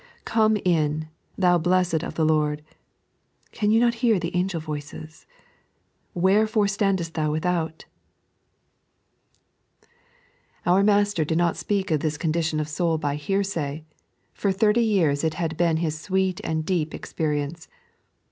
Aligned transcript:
"Come 0.25 0.57
in, 0.65 1.09
thou 1.37 1.59
blessed 1.59 2.01
of 2.03 2.15
the 2.15 2.25
Lord" 2.25 2.63
(can 3.51 3.69
you 3.69 3.79
not 3.79 3.93
hear 4.01 4.19
the 4.19 4.35
angel 4.35 4.59
voices?); 4.59 5.27
"wherefore 6.15 6.67
standest 6.67 7.13
thou 7.13 7.29
without 7.31 7.85
1" 10.63 10.65
3.n.iized 10.65 10.65
by 10.65 10.65
Google" 10.65 10.65
Not 10.65 10.71
Ai^ne" 10.71 10.73
17 10.73 10.73
Our 10.73 10.83
Master 10.95 11.25
did 11.25 11.37
not 11.37 11.53
sipeak 11.53 11.91
of 11.91 11.99
tbia 11.99 12.17
condition 12.19 12.59
of 12.59 12.67
soul 12.67 12.97
by 12.97 13.15
hearsay; 13.15 13.85
for 14.33 14.51
tbirty 14.51 14.83
years 14.87 15.23
it 15.23 15.35
had 15.35 15.55
been 15.55 15.77
His 15.77 15.99
sweet 16.01 16.41
and 16.43 16.65
deep 16.65 16.95
experience. 16.95 17.67